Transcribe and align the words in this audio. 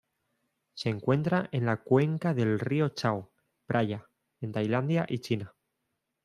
Se 0.73 0.89
encuentra 0.89 1.47
en 1.51 1.67
la 1.67 1.77
cuenca 1.83 2.33
del 2.33 2.59
río 2.59 2.89
Chao 2.89 3.29
Phraya 3.67 4.09
en 4.39 4.51
Tailandia 4.51 5.05
y 5.07 5.19
China. 5.19 5.53